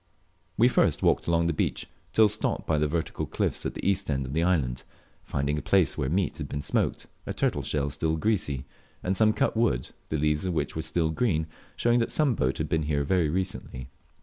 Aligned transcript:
We 0.57 0.67
first 0.67 1.03
walked 1.03 1.27
along 1.27 1.45
the 1.45 1.53
beach, 1.53 1.85
till 2.11 2.27
stopped 2.27 2.65
by 2.65 2.79
the 2.79 2.87
vertical 2.87 3.27
cliffs 3.27 3.67
at 3.67 3.75
the 3.75 3.87
east 3.87 4.09
end 4.09 4.25
of 4.25 4.33
the 4.33 4.41
island, 4.41 4.83
finding 5.23 5.59
a 5.59 5.61
place 5.61 5.95
where 5.95 6.09
meat 6.09 6.37
had 6.39 6.49
been 6.49 6.63
smoked, 6.63 7.05
a 7.27 7.33
turtle 7.35 7.61
shell 7.61 7.91
still 7.91 8.17
greasy, 8.17 8.65
and 9.03 9.15
some 9.15 9.31
cut 9.31 9.55
wood, 9.55 9.91
the 10.09 10.17
leaves 10.17 10.43
of 10.43 10.55
which 10.55 10.75
were 10.75 10.81
still 10.81 11.11
green, 11.11 11.45
showing 11.75 11.99
that 11.99 12.09
some 12.09 12.33
boat 12.33 12.57
had 12.57 12.67
been 12.67 12.81
here 12.89 13.03
very 13.03 13.29
recently. 13.29 13.91